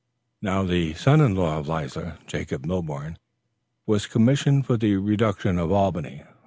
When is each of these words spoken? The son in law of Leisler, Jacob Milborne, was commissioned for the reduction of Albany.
The 0.41 0.95
son 0.95 1.21
in 1.21 1.35
law 1.35 1.59
of 1.59 1.67
Leisler, 1.67 2.17
Jacob 2.25 2.65
Milborne, 2.65 3.17
was 3.85 4.07
commissioned 4.07 4.65
for 4.65 4.75
the 4.75 4.95
reduction 4.95 5.59
of 5.59 5.71
Albany. 5.71 6.23